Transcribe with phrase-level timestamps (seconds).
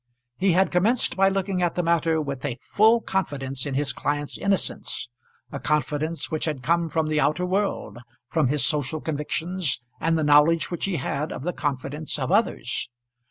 [0.37, 4.35] He had commenced by looking at the matter with a full confidence in his client's
[4.35, 5.09] innocence,
[5.51, 10.23] a confidence which had come from the outer world, from his social convictions, and the
[10.23, 12.89] knowledge which he had of the confidence of others.